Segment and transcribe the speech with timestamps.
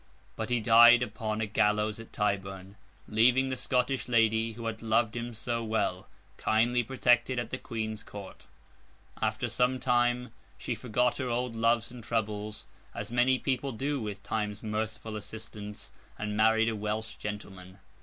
[0.35, 2.75] But he died upon a gallows at Tyburn,
[3.07, 8.01] leaving the Scottish lady, who had loved him so well, kindly protected at the Queen's
[8.01, 8.47] Court.
[9.21, 14.23] After some time she forgot her old loves and troubles, as many people do with
[14.23, 17.77] Time's merciful assistance, and married a Welsh gentleman.